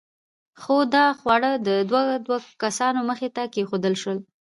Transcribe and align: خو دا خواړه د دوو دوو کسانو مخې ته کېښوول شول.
خو 0.61 0.75
دا 0.95 1.05
خواړه 1.19 1.51
د 1.67 1.69
دوو 1.89 2.01
دوو 2.25 2.37
کسانو 2.63 2.99
مخې 3.09 3.27
ته 3.35 3.43
کېښوول 3.53 3.95
شول. 4.01 4.17